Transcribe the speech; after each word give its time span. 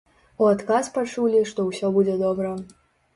У 0.43 0.45
адказ 0.53 0.87
пачулі, 0.95 1.41
што 1.51 1.65
ўсё 1.67 1.91
будзе 1.99 2.15
добра. 2.23 2.55